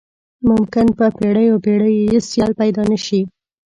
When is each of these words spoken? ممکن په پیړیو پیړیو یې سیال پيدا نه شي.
ممکن 0.49 0.87
په 0.97 1.05
پیړیو 1.17 1.61
پیړیو 1.63 2.01
یې 2.09 2.17
سیال 2.29 2.51
پيدا 2.59 2.83
نه 2.91 2.97
شي. 3.05 3.21